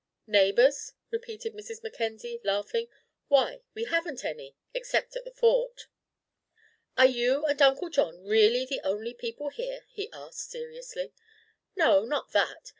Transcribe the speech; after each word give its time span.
"Neighbours?" 0.25 0.93
repeated 1.11 1.53
Mrs. 1.53 1.83
Mackenzie, 1.83 2.41
laughing; 2.43 2.87
"why, 3.27 3.61
we 3.75 3.83
haven't 3.83 4.25
any, 4.25 4.55
except 4.73 5.15
at 5.15 5.25
the 5.25 5.31
Fort." 5.31 5.85
"Are 6.97 7.05
you 7.05 7.45
and 7.45 7.61
Uncle 7.61 7.89
John 7.91 8.19
really 8.25 8.65
the 8.65 8.81
only 8.83 9.13
people 9.13 9.49
here?" 9.49 9.85
he 9.91 10.09
asked, 10.11 10.49
seriously. 10.49 11.13
"No, 11.75 12.03
not 12.03 12.31
that. 12.31 12.69